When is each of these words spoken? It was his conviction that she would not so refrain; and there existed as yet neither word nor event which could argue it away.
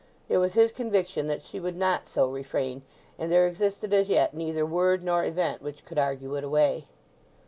It 0.27 0.39
was 0.39 0.55
his 0.55 0.71
conviction 0.71 1.27
that 1.27 1.43
she 1.43 1.59
would 1.59 1.77
not 1.77 2.07
so 2.07 2.27
refrain; 2.27 2.81
and 3.19 3.31
there 3.31 3.45
existed 3.45 3.93
as 3.93 4.07
yet 4.07 4.33
neither 4.33 4.65
word 4.65 5.03
nor 5.03 5.23
event 5.23 5.61
which 5.61 5.85
could 5.85 5.99
argue 5.99 6.33
it 6.35 6.43
away. 6.43 6.87